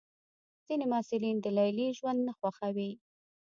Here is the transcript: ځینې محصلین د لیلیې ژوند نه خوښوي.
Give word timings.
ځینې 0.67 0.85
محصلین 0.91 1.37
د 1.41 1.47
لیلیې 1.57 1.89
ژوند 1.97 2.19
نه 2.27 2.33
خوښوي. 2.39 2.91